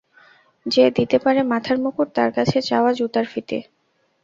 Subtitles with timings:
[0.65, 3.57] যে দিতে পারে মাথার মুকুট, তার কাছে চাওয়া জুতোর ফিতে!